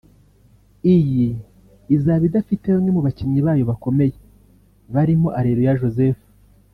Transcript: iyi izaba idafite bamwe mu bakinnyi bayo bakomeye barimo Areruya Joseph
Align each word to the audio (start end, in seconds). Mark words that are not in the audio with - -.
iyi 0.95 1.27
izaba 1.95 2.23
idafite 2.29 2.65
bamwe 2.73 2.89
mu 2.95 3.01
bakinnyi 3.05 3.39
bayo 3.47 3.63
bakomeye 3.71 4.13
barimo 4.93 5.27
Areruya 5.39 5.79
Joseph 5.81 6.21